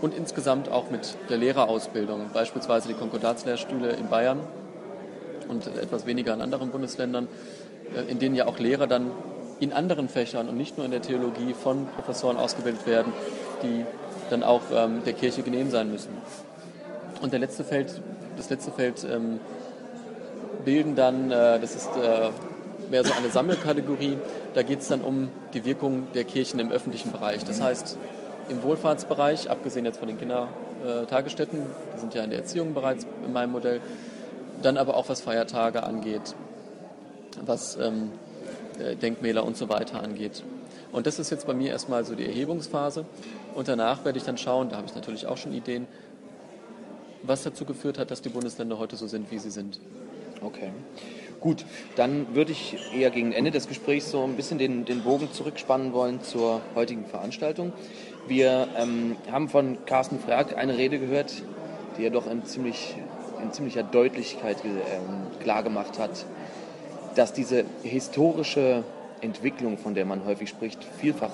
und 0.00 0.14
insgesamt 0.14 0.70
auch 0.70 0.90
mit 0.90 1.16
der 1.28 1.36
Lehrerausbildung, 1.36 2.30
beispielsweise 2.32 2.88
die 2.88 2.94
Konkordatslehrstühle 2.94 3.90
in 3.90 4.08
Bayern 4.08 4.40
und 5.48 5.66
etwas 5.66 6.06
weniger 6.06 6.34
in 6.34 6.40
anderen 6.40 6.70
Bundesländern, 6.70 7.28
äh, 7.94 8.10
in 8.10 8.18
denen 8.18 8.34
ja 8.34 8.46
auch 8.46 8.58
Lehrer 8.58 8.86
dann 8.86 9.10
in 9.60 9.72
anderen 9.72 10.08
Fächern 10.08 10.48
und 10.48 10.56
nicht 10.56 10.76
nur 10.76 10.86
in 10.86 10.90
der 10.90 11.02
Theologie 11.02 11.54
von 11.54 11.86
Professoren 11.86 12.36
ausgebildet 12.36 12.86
werden, 12.86 13.12
die 13.62 13.84
dann 14.30 14.42
auch 14.42 14.62
ähm, 14.72 15.02
der 15.04 15.12
Kirche 15.12 15.42
genehm 15.42 15.70
sein 15.70 15.90
müssen. 15.90 16.10
Und 17.20 17.32
der 17.32 17.40
letzte 17.40 17.64
Feld, 17.64 18.00
das 18.36 18.48
letzte 18.48 18.70
Feld 18.70 19.04
ähm, 19.04 19.40
bilden 20.64 20.94
dann, 20.94 21.30
äh, 21.30 21.60
das 21.60 21.76
ist 21.76 21.90
äh, 21.96 22.30
mehr 22.90 23.04
so 23.04 23.12
eine 23.12 23.28
Sammelkategorie, 23.28 24.16
da 24.54 24.62
geht 24.62 24.80
es 24.80 24.88
dann 24.88 25.02
um 25.02 25.28
die 25.52 25.64
Wirkung 25.64 26.08
der 26.14 26.24
Kirchen 26.24 26.58
im 26.58 26.70
öffentlichen 26.70 27.12
Bereich. 27.12 27.44
Das 27.44 27.60
heißt, 27.60 27.98
im 28.48 28.62
Wohlfahrtsbereich, 28.62 29.48
abgesehen 29.50 29.84
jetzt 29.84 29.98
von 29.98 30.08
den 30.08 30.18
Kindertagesstätten, 30.18 31.60
die 31.94 32.00
sind 32.00 32.14
ja 32.14 32.24
in 32.24 32.30
der 32.30 32.40
Erziehung 32.40 32.74
bereits 32.74 33.06
in 33.24 33.32
meinem 33.32 33.52
Modell, 33.52 33.80
dann 34.62 34.76
aber 34.76 34.96
auch 34.96 35.08
was 35.08 35.20
Feiertage 35.20 35.82
angeht, 35.82 36.34
was 37.44 37.76
ähm, 37.76 38.12
äh, 38.78 38.96
Denkmäler 38.96 39.44
und 39.44 39.56
so 39.56 39.68
weiter 39.68 40.02
angeht. 40.02 40.42
Und 40.92 41.06
das 41.06 41.18
ist 41.18 41.30
jetzt 41.30 41.46
bei 41.46 41.54
mir 41.54 41.70
erstmal 41.70 42.04
so 42.04 42.14
die 42.14 42.26
Erhebungsphase. 42.26 43.04
Und 43.54 43.68
danach 43.68 44.04
werde 44.04 44.18
ich 44.18 44.24
dann 44.24 44.38
schauen, 44.38 44.70
da 44.70 44.76
habe 44.76 44.86
ich 44.86 44.94
natürlich 44.94 45.26
auch 45.26 45.36
schon 45.36 45.52
Ideen, 45.52 45.86
was 47.22 47.42
dazu 47.42 47.64
geführt 47.64 47.98
hat, 47.98 48.10
dass 48.10 48.22
die 48.22 48.28
Bundesländer 48.28 48.78
heute 48.78 48.96
so 48.96 49.06
sind, 49.06 49.30
wie 49.30 49.38
sie 49.38 49.50
sind. 49.50 49.78
Okay. 50.42 50.70
Gut, 51.40 51.64
dann 51.96 52.34
würde 52.34 52.52
ich 52.52 52.76
eher 52.94 53.10
gegen 53.10 53.32
Ende 53.32 53.50
des 53.50 53.66
Gesprächs 53.66 54.10
so 54.10 54.22
ein 54.24 54.36
bisschen 54.36 54.58
den, 54.58 54.84
den 54.84 55.02
Bogen 55.02 55.32
zurückspannen 55.32 55.94
wollen 55.94 56.22
zur 56.22 56.60
heutigen 56.74 57.06
Veranstaltung. 57.06 57.72
Wir 58.28 58.68
ähm, 58.76 59.16
haben 59.30 59.48
von 59.48 59.78
Carsten 59.86 60.18
Frag 60.20 60.56
eine 60.58 60.76
Rede 60.76 60.98
gehört, 60.98 61.32
die 61.96 62.04
er 62.04 62.10
doch 62.10 62.30
in, 62.30 62.44
ziemlich, 62.44 62.94
in 63.42 63.52
ziemlicher 63.52 63.82
Deutlichkeit 63.82 64.58
ähm, 64.64 65.26
klargemacht 65.42 65.98
hat, 65.98 66.26
dass 67.14 67.32
diese 67.32 67.64
historische 67.82 68.84
Entwicklung, 69.20 69.78
von 69.78 69.94
der 69.94 70.04
man 70.04 70.24
häufig 70.24 70.48
spricht, 70.48 70.84
vielfach 70.98 71.30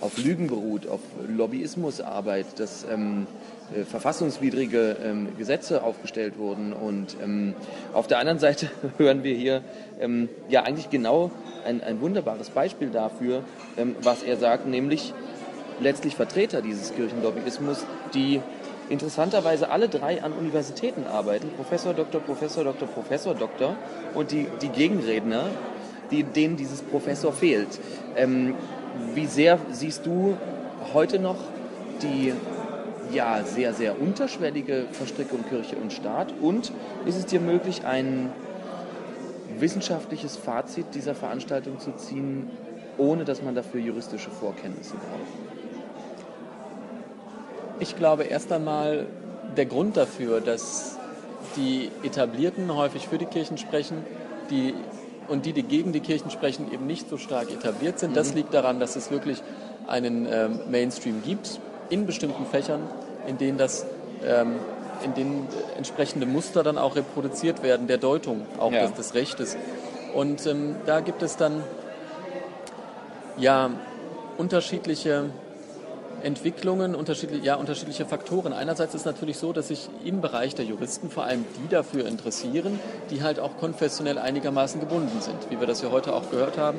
auf 0.00 0.18
Lügen 0.18 0.48
beruht, 0.48 0.86
auf 0.86 1.00
Lobbyismusarbeit, 1.26 2.58
dass 2.58 2.84
ähm, 2.92 3.26
äh, 3.74 3.84
verfassungswidrige 3.84 4.96
ähm, 5.02 5.28
Gesetze 5.38 5.82
aufgestellt 5.82 6.36
wurden. 6.36 6.72
Und 6.74 7.16
ähm, 7.22 7.54
auf 7.94 8.06
der 8.06 8.18
anderen 8.18 8.38
Seite 8.38 8.68
hören 8.98 9.22
wir 9.22 9.34
hier 9.34 9.62
ähm, 10.00 10.28
ja 10.48 10.62
eigentlich 10.62 10.90
genau 10.90 11.30
ein, 11.64 11.82
ein 11.82 12.00
wunderbares 12.00 12.50
Beispiel 12.50 12.90
dafür, 12.90 13.44
ähm, 13.78 13.96
was 14.02 14.22
er 14.22 14.36
sagt, 14.36 14.66
nämlich 14.66 15.14
letztlich 15.80 16.14
Vertreter 16.14 16.60
dieses 16.60 16.94
Kirchenlobbyismus, 16.94 17.84
die 18.12 18.40
interessanterweise 18.88 19.70
alle 19.70 19.88
drei 19.88 20.22
an 20.22 20.32
Universitäten 20.32 21.06
arbeiten, 21.06 21.48
Professor, 21.56 21.94
Doktor, 21.94 22.20
Professor, 22.20 22.64
Doktor, 22.64 22.88
Professor, 22.88 23.34
Doktor, 23.34 23.76
und 24.14 24.30
die, 24.30 24.46
die 24.62 24.68
Gegenredner, 24.68 25.46
die, 26.10 26.22
denen 26.22 26.56
dieses 26.56 26.82
Professor 26.82 27.32
fehlt. 27.32 27.80
Ähm, 28.16 28.54
wie 29.14 29.26
sehr 29.26 29.58
siehst 29.72 30.06
du 30.06 30.36
heute 30.92 31.18
noch 31.18 31.36
die 32.02 32.32
ja, 33.12 33.42
sehr, 33.44 33.72
sehr 33.74 34.00
unterschwellige 34.00 34.86
Verstrickung 34.92 35.44
Kirche 35.48 35.76
und 35.76 35.92
Staat? 35.92 36.34
Und 36.40 36.72
ist 37.06 37.16
es 37.16 37.26
dir 37.26 37.40
möglich, 37.40 37.84
ein 37.84 38.30
wissenschaftliches 39.58 40.36
Fazit 40.36 40.86
dieser 40.94 41.14
Veranstaltung 41.14 41.78
zu 41.78 41.92
ziehen, 41.92 42.50
ohne 42.98 43.24
dass 43.24 43.42
man 43.42 43.54
dafür 43.54 43.80
juristische 43.80 44.30
Vorkenntnisse 44.30 44.94
braucht? 44.94 45.63
Ich 47.84 47.96
glaube 47.96 48.22
erst 48.22 48.50
einmal, 48.50 49.04
der 49.58 49.66
Grund 49.66 49.98
dafür, 49.98 50.40
dass 50.40 50.96
die 51.54 51.90
Etablierten 52.02 52.74
häufig 52.74 53.08
für 53.08 53.18
die 53.18 53.26
Kirchen 53.26 53.58
sprechen, 53.58 53.98
die 54.48 54.72
und 55.28 55.44
die, 55.44 55.52
die 55.52 55.64
gegen 55.64 55.92
die 55.92 56.00
Kirchen 56.00 56.30
sprechen, 56.30 56.72
eben 56.72 56.86
nicht 56.86 57.10
so 57.10 57.18
stark 57.18 57.50
etabliert 57.50 57.98
sind. 57.98 58.16
Das 58.16 58.30
mhm. 58.30 58.36
liegt 58.36 58.54
daran, 58.54 58.80
dass 58.80 58.96
es 58.96 59.10
wirklich 59.10 59.42
einen 59.86 60.26
ähm, 60.30 60.60
Mainstream 60.70 61.22
gibt 61.22 61.60
in 61.90 62.06
bestimmten 62.06 62.46
Fächern, 62.46 62.80
in 63.26 63.36
denen 63.36 63.58
das 63.58 63.84
ähm, 64.24 64.54
in 65.04 65.12
denen 65.12 65.46
entsprechende 65.76 66.24
Muster 66.24 66.62
dann 66.62 66.78
auch 66.78 66.96
reproduziert 66.96 67.62
werden, 67.62 67.86
der 67.86 67.98
Deutung 67.98 68.46
auch 68.58 68.72
ja. 68.72 68.86
des, 68.86 68.94
des 68.94 69.14
Rechtes. 69.14 69.58
Und 70.14 70.46
ähm, 70.46 70.76
da 70.86 71.00
gibt 71.00 71.22
es 71.22 71.36
dann 71.36 71.62
ja 73.36 73.68
unterschiedliche 74.38 75.26
Entwicklungen, 76.24 76.94
unterschiedliche, 76.94 77.44
ja, 77.44 77.54
unterschiedliche 77.56 78.06
Faktoren. 78.06 78.52
Einerseits 78.52 78.94
ist 78.94 79.02
es 79.02 79.06
natürlich 79.06 79.38
so, 79.38 79.52
dass 79.52 79.68
sich 79.68 79.88
im 80.04 80.20
Bereich 80.20 80.54
der 80.54 80.64
Juristen 80.64 81.10
vor 81.10 81.24
allem 81.24 81.44
die 81.58 81.68
dafür 81.68 82.06
interessieren, 82.06 82.80
die 83.10 83.22
halt 83.22 83.38
auch 83.38 83.56
konfessionell 83.58 84.18
einigermaßen 84.18 84.80
gebunden 84.80 85.20
sind, 85.20 85.36
wie 85.50 85.60
wir 85.60 85.66
das 85.66 85.82
ja 85.82 85.90
heute 85.90 86.14
auch 86.14 86.30
gehört 86.30 86.58
haben. 86.58 86.78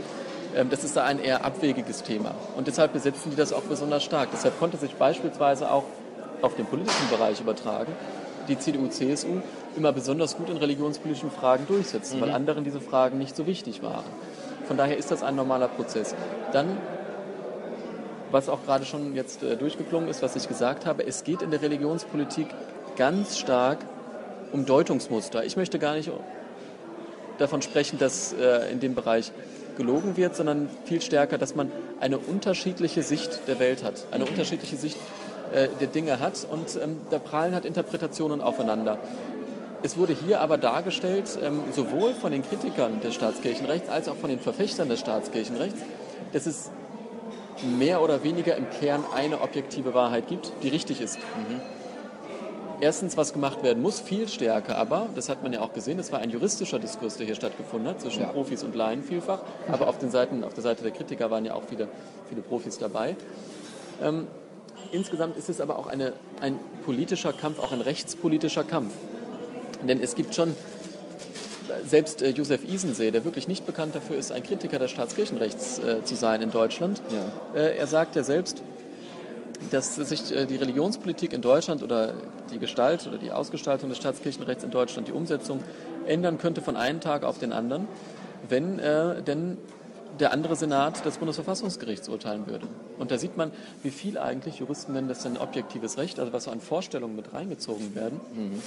Ähm, 0.56 0.70
das 0.70 0.84
ist 0.84 0.96
da 0.96 1.04
ein 1.04 1.20
eher 1.20 1.46
abwegiges 1.46 2.04
Thema. 2.04 2.34
Und 2.58 2.68
deshalb 2.68 2.94
besetzen 2.94 3.30
die 3.32 3.36
das 3.36 3.54
auch 3.54 3.64
besonders 3.64 4.04
stark. 4.04 4.30
Deshalb 4.34 4.58
konnte 4.60 4.78
sich 4.78 4.96
beispielsweise 4.96 5.70
auch 5.72 5.84
auf 6.42 6.56
den 6.56 6.66
politischen 6.66 7.10
Bereich 7.10 7.40
übertragen, 7.40 7.92
die 8.48 8.58
CDU, 8.58 8.88
CSU 8.88 9.42
immer 9.76 9.92
besonders 9.92 10.38
gut 10.38 10.50
in 10.50 10.58
religionspolitischen 10.58 11.32
Fragen 11.32 11.66
durchsetzen, 11.68 12.18
mhm. 12.18 12.22
weil 12.22 12.32
anderen 12.32 12.64
diese 12.64 12.82
Fragen 12.82 13.18
nicht 13.18 13.36
so 13.36 13.48
wichtig 13.48 13.84
waren. 13.84 14.04
Von 14.68 14.78
daher 14.78 14.98
ist 14.98 15.12
das 15.12 15.24
ein 15.24 15.36
normaler 15.36 15.68
Prozess. 15.68 16.16
Dann 16.52 16.78
was 18.36 18.50
auch 18.50 18.66
gerade 18.66 18.86
schon 18.86 19.16
jetzt 19.16 19.44
äh, 19.44 19.56
durchgeklungen 19.56 20.10
ist, 20.10 20.22
was 20.22 20.36
ich 20.36 20.50
gesagt 20.50 20.86
habe, 20.86 21.08
es 21.08 21.24
geht 21.24 21.42
in 21.42 21.52
der 21.52 21.62
Religionspolitik 21.62 22.48
ganz 22.98 23.40
stark 23.40 23.80
um 24.52 24.66
Deutungsmuster. 24.66 25.46
Ich 25.46 25.56
möchte 25.56 25.80
gar 25.80 25.96
nicht 25.96 26.12
davon 27.38 27.62
sprechen, 27.62 27.98
dass 27.98 28.34
äh, 28.34 28.70
in 28.74 28.82
dem 28.82 28.94
Bereich 28.94 29.32
gelogen 29.78 30.18
wird, 30.18 30.36
sondern 30.36 30.70
viel 30.84 31.02
stärker, 31.02 31.38
dass 31.38 31.56
man 31.56 31.72
eine 32.02 32.18
unterschiedliche 32.18 33.04
Sicht 33.04 33.48
der 33.48 33.60
Welt 33.60 33.86
hat, 33.86 34.06
eine 34.12 34.26
unterschiedliche 34.26 34.76
Sicht 34.76 34.98
äh, 35.54 35.70
der 35.80 35.88
Dinge 35.88 36.20
hat 36.20 36.46
und 36.52 36.78
ähm, 36.84 36.98
da 37.12 37.20
prallen 37.20 37.54
halt 37.54 37.64
Interpretationen 37.64 38.42
aufeinander. 38.42 38.98
Es 39.82 39.96
wurde 39.96 40.14
hier 40.14 40.42
aber 40.42 40.58
dargestellt, 40.58 41.40
ähm, 41.42 41.62
sowohl 41.72 42.14
von 42.14 42.34
den 42.34 42.44
Kritikern 42.44 43.00
des 43.00 43.16
Staatskirchenrechts 43.16 43.88
als 43.88 44.10
auch 44.10 44.18
von 44.18 44.30
den 44.30 44.42
Verfechtern 44.42 44.90
des 44.90 45.00
Staatskirchenrechts, 45.00 45.80
dass 46.34 46.46
es 46.46 46.70
mehr 47.64 48.02
oder 48.02 48.24
weniger 48.24 48.56
im 48.56 48.70
Kern 48.70 49.04
eine 49.14 49.42
objektive 49.42 49.94
Wahrheit 49.94 50.28
gibt, 50.28 50.52
die 50.64 50.70
richtig 50.70 51.02
ist. 51.02 51.18
Mhm. 51.18 51.62
Erstens, 52.82 53.16
was 53.16 53.32
gemacht 53.32 53.64
werden 53.64 53.82
muss, 53.82 54.02
viel 54.02 54.28
stärker, 54.28 54.78
aber, 54.78 55.08
das 55.16 55.30
hat 55.30 55.42
man 55.44 55.54
ja 55.54 55.62
auch 55.62 55.72
gesehen, 55.72 55.98
es 55.98 56.12
war 56.12 56.20
ein 56.20 56.30
juristischer 56.30 56.78
Diskurs, 56.78 57.16
der 57.16 57.26
hier 57.26 57.36
stattgefunden 57.36 57.90
hat, 57.90 58.02
zwischen 58.02 58.24
ja. 58.24 58.28
Profis 58.28 58.64
und 58.64 58.76
Laien 58.76 59.02
vielfach, 59.02 59.40
aber 59.70 59.88
auf, 59.88 59.98
den 59.98 60.12
Seiten, 60.12 60.44
auf 60.44 60.54
der 60.54 60.64
Seite 60.64 60.84
der 60.84 60.92
Kritiker 60.92 61.32
waren 61.32 61.46
ja 61.46 61.54
auch 61.54 61.64
viele, 61.64 61.88
viele 62.28 62.42
Profis 62.42 62.78
dabei. 62.78 63.16
Ähm, 64.04 64.28
insgesamt 64.92 65.38
ist 65.38 65.50
es 65.50 65.62
aber 65.62 65.80
auch 65.80 65.88
eine, 65.88 66.14
ein 66.42 66.60
politischer 66.84 67.32
Kampf, 67.32 67.60
auch 67.60 67.72
ein 67.72 67.82
rechtspolitischer 67.82 68.66
Kampf. 68.66 68.94
Denn 69.88 70.02
es 70.02 70.16
gibt 70.16 70.36
schon 70.36 70.56
selbst 71.86 72.22
äh, 72.22 72.30
Josef 72.30 72.64
Isensee, 72.64 73.12
der 73.12 73.26
wirklich 73.26 73.48
nicht 73.48 73.66
bekannt 73.66 73.96
dafür 73.96 74.18
ist, 74.18 74.32
ein 74.32 74.44
Kritiker 74.44 74.80
des 74.80 74.92
Staatskirchenrechts 74.92 75.80
äh, 75.80 76.04
zu 76.04 76.16
sein 76.16 76.42
in 76.42 76.52
Deutschland, 76.52 77.02
ja. 77.12 77.60
äh, 77.60 77.78
er 77.78 77.88
sagt 77.88 78.16
ja 78.16 78.24
selbst, 78.24 78.62
dass 79.72 79.96
sich 79.96 80.36
äh, 80.36 80.46
die 80.46 80.56
Religionspolitik 80.56 81.34
in 81.34 81.42
Deutschland 81.42 81.84
oder 81.84 82.14
die 82.52 82.60
Gestalt 82.60 83.08
oder 83.08 83.18
die 83.18 83.32
Ausgestaltung 83.32 83.90
des 83.90 83.98
Staatskirchenrechts 83.98 84.64
in 84.64 84.72
Deutschland, 84.72 85.08
die 85.08 85.14
Umsetzung 85.14 85.64
ändern 86.06 86.38
könnte 86.38 86.62
von 86.62 86.76
einem 86.76 87.00
Tag 87.00 87.24
auf 87.24 87.40
den 87.40 87.52
anderen, 87.52 87.88
wenn 88.48 88.80
äh, 88.80 89.22
denn 89.22 89.58
der 90.20 90.32
andere 90.32 90.56
Senat 90.56 91.06
des 91.06 91.18
Bundesverfassungsgerichts 91.18 92.08
urteilen 92.08 92.48
würde. 92.48 92.68
Und 92.98 93.12
da 93.12 93.18
sieht 93.18 93.36
man, 93.36 93.52
wie 93.84 93.90
viel 93.90 94.18
eigentlich, 94.18 94.60
Juristen 94.60 94.94
nennen 94.94 95.10
das 95.10 95.26
ein 95.26 95.38
objektives 95.38 95.98
Recht, 95.98 96.20
also 96.20 96.32
was 96.32 96.46
so 96.46 96.52
an 96.52 96.62
Vorstellungen 96.62 97.16
mit 97.16 97.34
reingezogen 97.34 97.96
werden, 97.96 98.22
mhm. 98.34 98.62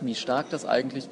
wie 0.00 0.14
stark 0.14 0.50
das 0.50 0.64
eigentlich 0.64 1.08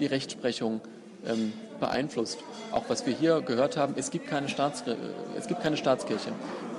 die 0.00 0.06
Rechtsprechung 0.06 0.80
ähm, 1.26 1.52
beeinflusst. 1.78 2.38
Auch 2.72 2.84
was 2.88 3.06
wir 3.06 3.14
hier 3.14 3.40
gehört 3.40 3.76
haben, 3.76 3.94
es 3.96 4.10
gibt 4.10 4.26
keine, 4.28 4.48
Staats, 4.48 4.82
äh, 4.82 4.96
es 5.36 5.46
gibt 5.46 5.62
keine 5.62 5.76
Staatskirche, 5.76 6.30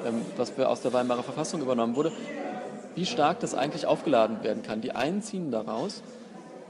ähm, 0.06 0.22
was 0.38 0.58
aus 0.60 0.82
der 0.82 0.94
Weimarer 0.94 1.24
Verfassung 1.24 1.62
übernommen 1.62 1.96
wurde. 1.96 2.12
Wie 2.96 3.06
stark 3.06 3.40
das 3.40 3.56
eigentlich 3.56 3.86
aufgeladen 3.86 4.44
werden 4.44 4.64
kann. 4.64 4.82
Die 4.82 4.92
einen 4.92 5.22
ziehen 5.22 5.50
daraus 5.50 6.04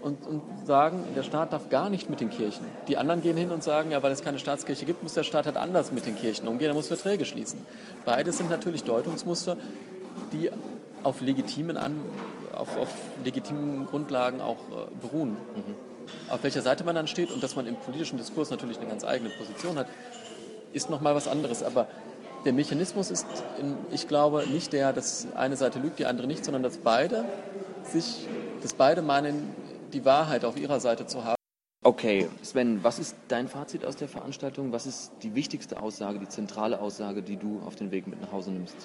und, 0.03 0.25
und, 0.27 0.41
sagen, 0.65 1.03
der 1.15 1.23
Staat 1.23 1.53
darf 1.53 1.69
gar 1.69 1.89
nicht 1.89 2.09
mit 2.09 2.21
den 2.21 2.29
Kirchen. 2.29 2.65
Die 2.87 2.97
anderen 2.97 3.21
gehen 3.21 3.37
hin 3.37 3.51
und 3.51 3.63
sagen, 3.63 3.91
ja, 3.91 4.03
weil 4.03 4.11
es 4.11 4.23
keine 4.23 4.39
Staatskirche 4.39 4.85
gibt, 4.85 5.03
muss 5.03 5.13
der 5.13 5.23
Staat 5.23 5.45
halt 5.45 5.57
anders 5.57 5.91
mit 5.91 6.05
den 6.05 6.15
Kirchen 6.15 6.47
umgehen, 6.47 6.69
er 6.69 6.73
muss 6.73 6.87
Verträge 6.87 7.25
schließen. 7.25 7.59
Beides 8.05 8.37
sind 8.37 8.49
natürlich 8.49 8.83
Deutungsmuster, 8.83 9.57
die 10.31 10.49
auf 11.03 11.21
legitimen, 11.21 11.77
An 11.77 11.99
auf, 12.53 12.77
auf 12.77 12.89
legitimen 13.23 13.87
Grundlagen 13.87 14.41
auch 14.41 14.57
äh, 14.57 15.01
beruhen. 15.01 15.31
Mhm. 15.31 15.90
Auf 16.29 16.43
welcher 16.43 16.61
Seite 16.61 16.83
man 16.83 16.95
dann 16.95 17.07
steht 17.07 17.31
und 17.31 17.43
dass 17.43 17.55
man 17.55 17.67
im 17.67 17.75
politischen 17.75 18.17
Diskurs 18.17 18.49
natürlich 18.49 18.77
eine 18.77 18.87
ganz 18.87 19.03
eigene 19.03 19.29
Position 19.31 19.77
hat, 19.77 19.87
ist 20.73 20.89
nochmal 20.89 21.15
was 21.15 21.27
anderes. 21.27 21.63
Aber 21.63 21.87
der 22.45 22.53
Mechanismus 22.53 23.11
ist, 23.11 23.27
in, 23.59 23.75
ich 23.91 24.07
glaube, 24.07 24.45
nicht 24.47 24.73
der, 24.73 24.93
dass 24.93 25.27
eine 25.35 25.57
Seite 25.57 25.79
lügt, 25.79 25.99
die 25.99 26.05
andere 26.05 26.27
nicht, 26.27 26.43
sondern 26.45 26.63
dass 26.63 26.77
beide 26.77 27.25
sich, 27.83 28.27
dass 28.61 28.73
beide 28.73 29.01
meinen, 29.01 29.55
die 29.93 30.05
Wahrheit 30.05 30.45
auf 30.45 30.57
ihrer 30.57 30.79
Seite 30.79 31.05
zu 31.05 31.25
haben. 31.25 31.35
Okay, 31.83 32.29
Sven, 32.43 32.83
was 32.83 32.99
ist 32.99 33.15
dein 33.27 33.47
Fazit 33.47 33.85
aus 33.85 33.95
der 33.95 34.07
Veranstaltung? 34.07 34.71
Was 34.71 34.85
ist 34.85 35.11
die 35.23 35.33
wichtigste 35.33 35.81
Aussage, 35.81 36.19
die 36.19 36.29
zentrale 36.29 36.79
Aussage, 36.79 37.23
die 37.23 37.37
du 37.37 37.59
auf 37.65 37.75
den 37.75 37.91
Weg 37.91 38.07
mit 38.07 38.21
nach 38.21 38.31
Hause 38.31 38.51
nimmst? 38.51 38.75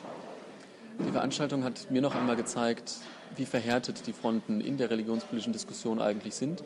Die 0.98 1.12
Veranstaltung 1.12 1.62
hat 1.62 1.90
mir 1.90 2.00
noch 2.00 2.14
einmal 2.14 2.36
gezeigt, 2.36 2.94
wie 3.36 3.44
verhärtet 3.44 4.06
die 4.06 4.14
Fronten 4.14 4.62
in 4.62 4.78
der 4.78 4.90
religionspolitischen 4.90 5.52
Diskussion 5.52 6.00
eigentlich 6.00 6.34
sind 6.34 6.64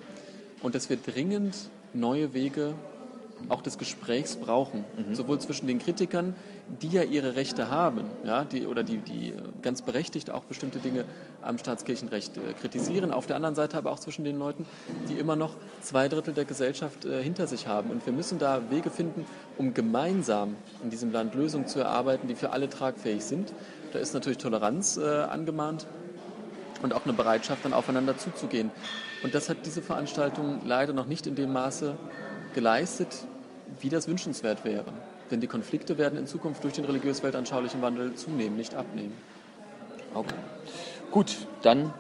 und 0.63 0.75
dass 0.75 0.91
wir 0.91 0.97
dringend 0.97 1.57
neue 1.93 2.35
Wege 2.35 2.75
auch 3.49 3.63
des 3.63 3.79
Gesprächs 3.79 4.37
brauchen. 4.37 4.85
Mhm. 4.97 5.15
Sowohl 5.15 5.39
zwischen 5.39 5.67
den 5.67 5.79
Kritikern, 5.79 6.35
die 6.83 6.89
ja 6.89 7.03
ihre 7.03 7.37
Rechte 7.37 7.71
haben, 7.71 8.03
ja, 8.25 8.45
die, 8.45 8.67
oder 8.67 8.83
die, 8.83 8.99
die 8.99 9.33
ganz 9.63 9.83
berechtigt 9.83 10.31
auch 10.31 10.45
bestimmte 10.45 10.79
Dinge 10.79 11.05
am 11.43 11.59
Staatskirchenrecht 11.59 12.37
äh, 12.37 12.53
kritisieren, 12.61 13.13
auf 13.13 13.27
der 13.27 13.37
anderen 13.37 13.55
Seite 13.55 13.79
aber 13.79 13.91
auch 13.93 13.99
zwischen 13.99 14.25
den 14.25 14.39
Leuten, 14.39 14.67
die 15.09 15.15
immer 15.15 15.37
noch 15.37 15.55
zwei 15.81 16.09
Drittel 16.09 16.35
der 16.35 16.45
Gesellschaft 16.45 17.05
äh, 17.05 17.23
hinter 17.23 17.47
sich 17.47 17.67
haben. 17.67 17.91
Und 17.91 18.05
wir 18.05 18.13
müssen 18.13 18.39
da 18.39 18.63
Wege 18.71 18.91
finden, 18.91 19.25
um 19.57 19.75
gemeinsam 19.75 20.57
in 20.83 20.91
diesem 20.91 21.13
Land 21.13 21.35
Lösungen 21.35 21.67
zu 21.67 21.81
erarbeiten, 21.81 22.29
die 22.29 22.35
für 22.35 22.51
alle 22.51 22.69
tragfähig 22.69 23.25
sind. 23.25 23.53
Da 23.93 23.99
ist 23.99 24.15
natürlich 24.15 24.39
Toleranz 24.39 24.97
äh, 24.97 25.23
angemahnt 25.23 25.87
und 26.83 26.93
auch 26.95 27.05
eine 27.05 27.13
Bereitschaft, 27.13 27.65
dann 27.65 27.73
aufeinander 27.73 28.17
zuzugehen. 28.17 28.71
Und 29.23 29.35
das 29.35 29.49
hat 29.49 29.59
diese 29.67 29.83
Veranstaltung 29.83 30.61
leider 30.65 30.93
noch 30.93 31.07
nicht 31.07 31.27
in 31.27 31.35
dem 31.35 31.53
Maße 31.53 31.97
geleistet, 32.55 33.09
wie 33.81 33.89
das 33.89 34.09
wünschenswert 34.09 34.65
wäre. 34.65 34.93
Denn 35.31 35.41
die 35.41 35.47
Konflikte 35.47 35.99
werden 35.99 36.19
in 36.19 36.27
Zukunft 36.27 36.65
durch 36.65 36.75
den 36.75 36.85
religiös-weltanschaulichen 36.85 37.83
Wandel 37.83 38.15
zunehmen, 38.15 38.57
nicht 38.57 38.75
abnehmen. 38.75 39.13
Okay. 40.15 40.35
Gut, 41.11 41.37
dann 41.63 41.93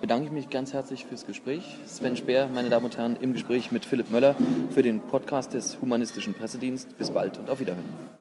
bedanke 0.00 0.26
ich 0.26 0.32
mich 0.32 0.50
ganz 0.50 0.72
herzlich 0.72 1.04
fürs 1.06 1.26
Gespräch. 1.26 1.64
Sven 1.86 2.16
Speer, 2.16 2.48
meine 2.52 2.68
Damen 2.68 2.84
und 2.84 2.96
Herren, 2.96 3.16
im 3.20 3.32
Gespräch 3.32 3.72
mit 3.72 3.84
Philipp 3.84 4.10
Möller 4.10 4.36
für 4.70 4.82
den 4.82 5.00
Podcast 5.00 5.54
des 5.54 5.78
Humanistischen 5.80 6.34
Pressedienst. 6.34 6.96
Bis 6.98 7.10
bald 7.10 7.38
und 7.38 7.50
auf 7.50 7.58
Wiederhören. 7.58 8.06